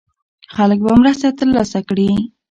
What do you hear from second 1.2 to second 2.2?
ترلاسه کړي.